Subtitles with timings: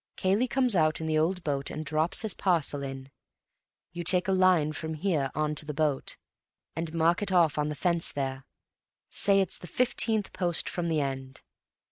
[0.15, 3.11] Cayley comes out in the old boat and drops his parcel in.
[3.91, 6.17] You take a line from here on to the boat,
[6.75, 8.47] and mark it off on the fence there.
[9.11, 11.41] Say it's the fifth post from the end.